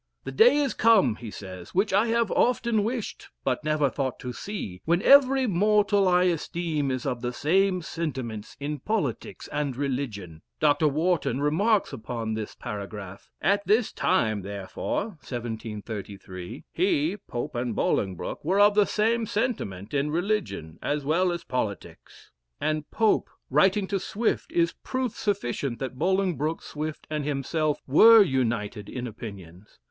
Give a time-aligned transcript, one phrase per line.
[0.23, 4.33] "The day is come," he says, "which I have often wished, but never thought to
[4.33, 10.41] see, when every mortal I esteem is of the same sentiments in politics and religion."
[10.59, 10.87] Dr.
[10.87, 18.59] Warton remarks upon this paragraph "At this time therefore (1733) he (Pope and Bolingbroke were
[18.59, 23.99] of the same sentiment in religion as well as politics);" * and Pope writing to
[23.99, 29.77] Swift is proof sufficient that Bolingbroke, Swift, and himself, were united in opinions.